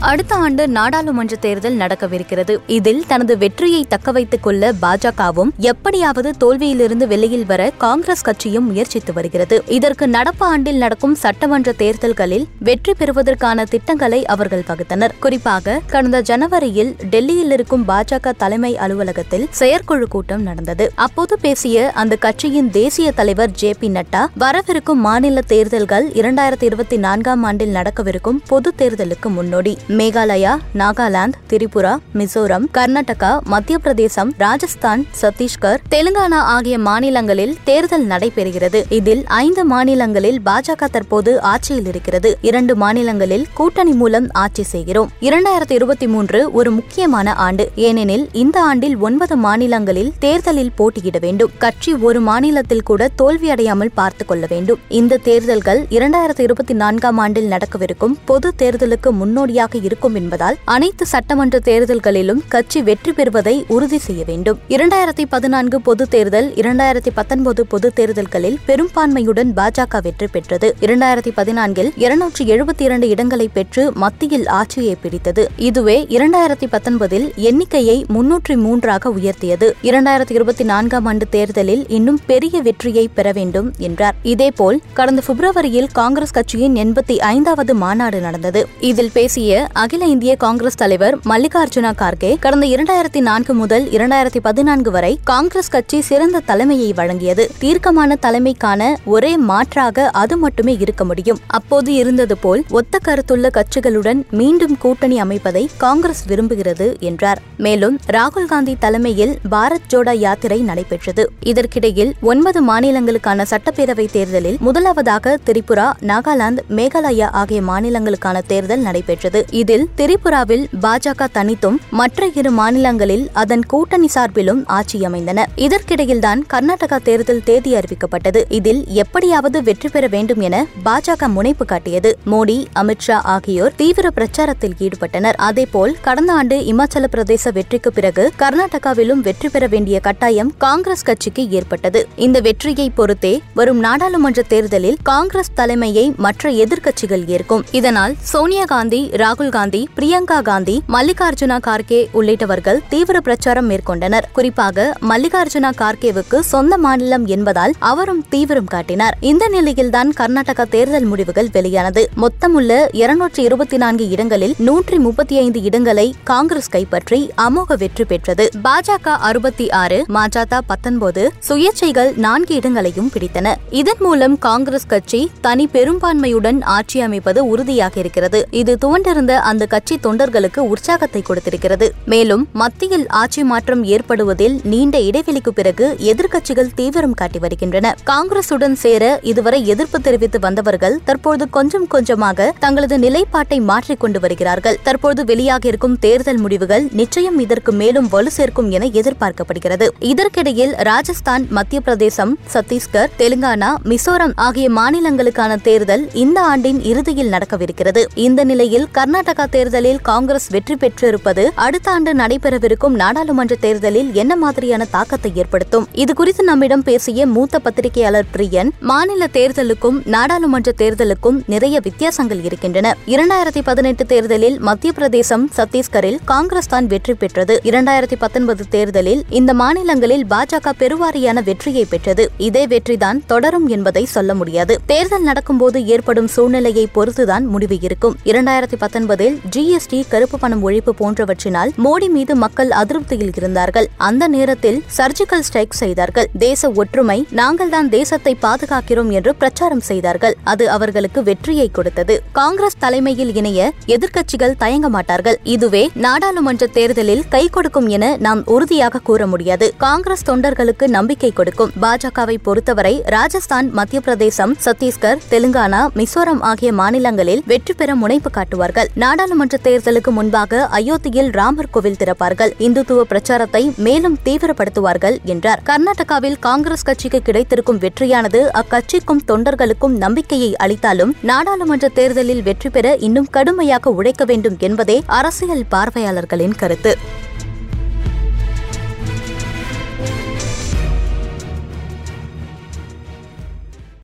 [0.00, 2.56] அடுத்த ஆண்டு நாடாளுமன்ற தேர்தல் நடக்கவிருக்கிறது.
[2.66, 9.62] இதில் தனது வெற்றியை தக்கவைத்துக் கொள்ள பாஜகவும் எப்படியாவது தோல்வியிலிருந்து வெளியில் வர காங்கிரஸ் கட்சியும் முயற்சித்து வருகிறது.
[9.66, 17.50] இதற்கு நடப்பு ஆண்டில் நடக்கும் சட்டமன்ற தேர்தல்களில் வெற்றி பெறுவதற்கான திட்டங்களை அவர்கள் வகுத்தனர் குறிப்பாக கடந்த ஜனவரியில் டெல்லியில்
[17.50, 20.92] இருக்கும் பாஜக தலைமை அலுவலகத்தில் செயற்குழு கூட்டம் நடந்தது.
[20.94, 27.42] அப்போது பேசிய அந்த கட்சியின் தேசிய தலைவர் ஜே பி நட்டா வரவிருக்கும் மாநில தேர்தல்கள் இரண்டாயிரத்தி இருபத்தி நான்காம்
[27.42, 29.78] ஆண்டில் நடக்கவிருக்கும் பொது தேர்தலுக்கு முன்னோடி.
[29.90, 38.84] மேகாலயா நாகாலாந்து திரிபுரா மிசோரம் கர்நாடகா மத்திய பிரதேசம் ராஜஸ்தான் சத்தீஸ்கர் தெலுங்கானா ஆகிய மாநிலங்களில் தேர்தல் நடைபெறுகிறது.
[38.88, 42.38] இதில் ஐந்து மாநிலங்களில் பாஜக தற்போது ஆட்சியில் இருக்கிறது.
[42.40, 45.10] இரண்டு மாநிலங்களில் கூட்டணி மூலம் ஆட்சி செய்கிறோம்.
[45.20, 47.70] இரண்டாயிரத்தி இருபத்தி மூன்று ஒரு முக்கியமான ஆண்டு.
[47.74, 51.50] ஏனெனில் இந்த ஆண்டில் ஒன்பது மாநிலங்களில் தேர்தலில் போட்டியிட வேண்டும்.
[51.58, 54.78] கட்சி ஒரு மாநிலத்தில் கூட தோல்வியடையாமல் பார்த்துக் கொள்ள வேண்டும்.
[54.88, 62.42] இந்த தேர்தல்கள் இரண்டாயிரத்தி இருபத்தி நான்காம் ஆண்டில் நடக்கவிருக்கும் பொது தேர்தலுக்கு முன்னோடியாக இருக்கும் என்பதால் அனைத்து சட்டமன்ற தேர்தல்களிலும்
[62.48, 64.58] கட்சி வெற்றி பெறுவதை உறுதி செய்ய வேண்டும்.
[64.68, 70.74] இரண்டாயிரத்தி பதினான்கு பொது தேர்தல் இரண்டாயிரத்தி பத்தொன்பது பொது தேர்தல்களில் பெரும்பான்மையுடன் பாஜக வெற்றி பெற்றது.
[70.80, 75.48] இரண்டாயிரத்தி பதினான்கில் இருநூற்றி எழுபத்தி இரண்டு இடங்களை பெற்று மத்தியில் ஆட்சியை பிடித்தது.
[75.56, 79.68] இதுவே இரண்டாயிரத்தி பத்தொன்பதில் எண்ணிக்கையை முன்னூற்றி மூன்றாக உயர்த்தியது.
[79.82, 84.16] இரண்டாயிரத்தி இருபத்தி நான்காம் ஆண்டு தேர்தலில் இன்னும் பெரிய வெற்றியை பெற வேண்டும் என்றார்.
[84.22, 88.66] இதேபோல் கடந்த பிப்ரவரியில் காங்கிரஸ் கட்சியின் எண்பத்தி ஐந்தாவது மாநாடு நடந்தது.
[88.80, 95.20] இதில் பேசிய அகில இந்திய காங்கிரஸ் தலைவர் மல்லிகார்ஜுனா கார்கே கடந்த இரண்டாயிரத்தி நான்கு முதல் இரண்டாயிரத்தி பதினான்கு வரை
[95.24, 97.48] காங்கிரஸ் கட்சி சிறந்த தலைமையை வழங்கியது.
[97.58, 101.38] தீர்க்கமான தலைமைக்கான ஒரே மாற்றாக அது மட்டுமே இருக்க முடியும்.
[101.46, 107.42] அப்போது இருந்தது போல் ஒத்த கருத்துள்ள கட்சிகளுடன் மீண்டும் கூட்டணி அமைப்பதை காங்கிரஸ் விரும்புகிறது என்றார்.
[107.56, 111.30] மேலும் ராகுல் காந்தி தலைமையில் பாரத் ஜோடா யாத்திரை நடைபெற்றது.
[111.40, 119.58] இதற்கிடையில் ஒன்பது மாநிலங்களுக்கான சட்டப்பேரவை தேர்தலில் முதலாவதாக திரிபுரா நாகாலாந்து மேகாலயா ஆகிய மாநிலங்களுக்கான தேர்தல் நடைபெற்றது.
[119.62, 125.46] இதில் திரிபுராவில் பாஜக தனித்தும் மற்ற இரு மாநிலங்களில் அதன் கூட்டணி சார்பிலும் ஆட்சி அமைந்தன.
[125.66, 128.40] இதற்கிடையில்தான் கர்நாடகா தேர்தல் தேதி அறிவிக்கப்பட்டது.
[128.58, 132.10] இதில் எப்படியாவது வெற்றி பெற வேண்டும் என பாஜக முனைப்பு காட்டியது.
[132.32, 135.38] மோடி அமித்ஷா ஆகியோர் தீவிர பிரச்சாரத்தில் ஈடுபட்டனர்.
[135.48, 142.02] அதேபோல் கடந்த ஆண்டு இமாச்சல பிரதேச வெற்றிக்கு பிறகு கர்நாடகாவிலும் வெற்றி பெற வேண்டிய கட்டாயம் காங்கிரஸ் கட்சிக்கு ஏற்பட்டது.
[142.26, 147.66] இந்த வெற்றியை பொறுத்தே வரும் நாடாளுமன்ற தேர்தலில் காங்கிரஸ் தலைமையை மற்ற எதிர்க்கட்சிகள் ஏற்கும்.
[147.80, 154.28] இதனால் சோனியா காந்தி ராகுல் காந்தி பிரியங்கா காந்தி மல்லிகார்ஜுனா கார்கே உள்ளிட்டவர்கள் தீவிர பிரச்சாரம் மேற்கொண்டனர்.
[154.38, 159.16] குறிப்பாக மல்லிகார்ஜுனா கார்கேவுக்கு சொந்த மாநிலம் என்பதால் அவரும் தீவிரம் காட்டினார்.
[159.30, 162.04] இந்த நிலையில்தான் கர்நாடகா தேர்தல் முடிவுகள் வெளியானது.
[162.24, 168.46] மொத்தமுள்ள இருநூற்றி இருபத்தி நான்கு இடங்களில் நூற்றி முப்பத்தி ஐந்து இடங்களை காங்கிரஸ் கைப்பற்றி அமோக வெற்றி பெற்றது.
[168.66, 173.54] பாஜக அறுபத்தி ஆறு மாஜாதா பத்தொன்பது சுயேட்சைகள் நான்கு இடங்களையும் பிடித்தன.
[173.80, 180.58] இதன் மூலம் காங்கிரஸ் கட்சி தனி பெரும்பான்மையுடன் ஆட்சி அமைப்பது உறுதியாக இருக்கிறது இது துவண்டிருந்த அந்த கட்சி தொண்டர்களுக்கு
[180.58, 181.90] உற்சாகத்தை கொடுத்திருக்கிறது.
[182.04, 187.94] மேலும் மத்தியில் ஆட்சி மாற்றம் ஏற்படுவதில் நீண்ட இடைவெளிக்கு பிறகு எதிர்க்கட்சிகள் தீவிரம் காட்டி வருகின்றன.
[188.06, 194.78] காங்கிரசுடன் சேர இதுவரை எதிர்ப்பு தெரிவித்து வந்தவர்கள் தற்போது கொஞ்சம் கொஞ்சமாக தங்களது நிலைப்பாட்டை மாற்றிக்கொண்டு வருகிறார்கள்.
[194.82, 199.88] தற்போது வெளியாகியிருக்கும் தேர்தல் முடிவுகள் நிச்சயம் இதற்கு மேலும் வலு சேர்க்கும் என எதிர்பார்க்கப்படுகிறது.
[199.98, 208.04] இதற்கிடையில் ராஜஸ்தான் மத்திய பிரதேசம் சத்தீஸ்கர் தெலுங்கானா மிசோரம் ஆகிய மாநிலங்களுக்கான தேர்தல் இந்த ஆண்டின் இறுதியில் நடக்கவிருக்கிறது.
[208.14, 215.32] இந்த நிலையில் கர்நாடக தேர்தலில் காங்கிரஸ் வெற்றி பெற்றிருப்பது அடுத்த ஆண்டு நடைபெறவிருக்கும் நாடாளுமன்ற தேர்தலில் என்ன மாதிரியான தாக்கத்தை
[215.34, 215.86] ஏற்படுத்தும்?
[215.94, 222.96] இதுகுறித்து நம்மிடம் பேசிய மூத்த பத்திரிகையாளர் பிரியன் மாநில தேர்தலுக்கும் நாடாளுமன்ற தேர்தலுக்கும் நிறைய வித்தியாசங்கள் இருக்கின்றன.
[223.06, 227.60] இரண்டாயிரத்தி பதினெட்டு தேர்தலில் மத்திய பிரதேசம் சத்தீஸ்கரில் காங்கிரஸ் தான் வெற்றி பெற்றது.
[227.64, 232.30] இரண்டாயிரத்தி பத்தொன்பது தேர்தலில் இந்த மாநிலங்களில் பாஜக பெருவாரியான வெற்றியை பெற்றது.
[232.38, 234.78] இதே வெற்றிதான் தொடரும் என்பதை சொல்ல முடியாது.
[234.86, 238.16] தேர்தல் நடக்கும்போது ஏற்படும் சூழ்நிலையை பொறுத்துதான் முடிவு இருக்கும்.
[238.24, 238.78] இரண்டாயிரத்தி
[239.10, 243.88] பத்தொன்பதில் ஜிஎஸ்டி கருப்பு பணம் ஒழிப்பு போன்றவற்றினால் மோடி மீது மக்கள் அதிருப்தியில் இருந்தார்கள்.
[243.96, 246.28] அந்த நேரத்தில் சர்ஜிக்கல் ஸ்ட்ரைக் செய்தார்கள்.
[246.38, 250.36] தேச ஒற்றுமை நாங்கள்தான் தேசத்தை பாதுகாக்கிறோம் என்று பிரச்சாரம் செய்தார்கள்.
[250.44, 252.22] அது அவர்களுக்கு வெற்றியை கொடுத்தது.
[252.32, 255.38] காங்கிரஸ் தலைமையில் இணைய எதிர்க்கட்சிகள் தயங்க மாட்டார்கள்.
[255.44, 259.74] இதுவே நாடாளுமன்ற தேர்தலில் கை கொடுக்கும் என நாம் உறுதியாக கூற முடியாது.
[259.76, 261.72] காங்கிரஸ் தொண்டர்களுக்கு நம்பிக்கை கொடுக்கும்.
[261.82, 268.88] பாஜகவை பொறுத்தவரை ராஜஸ்தான் மத்திய பிரதேசம் சத்தீஸ்கர் தெலுங்கானா மிசோரம் ஆகிய மாநிலங்களில் வெற்றி பெற முனைப்பு காட்டுவார்கள்.
[269.02, 272.52] நாடாளுமன்ற தேர்தலுக்கு முன்பாக அயோத்தியில் ராமர் கோவில் திறப்பார்கள்.
[272.66, 275.62] இந்துத்துவ பிரச்சாரத்தை மேலும் தீவிரப்படுத்துவார்கள் என்றார்.
[275.68, 283.94] கர்நாடகாவில் காங்கிரஸ் கட்சிக்கு கிடைத்திருக்கும் வெற்றியானது அக்கட்சிக்கும் தொண்டர்களுக்கும் நம்பிக்கையை அளித்தாலும் நாடாளுமன்ற தேர்தலில் வெற்றி பெற இன்னும் கடுமையாக
[284.00, 286.94] உழைக்க வேண்டும் என்பதே அரசியல் பார்வையாளர்களின் கருத்து.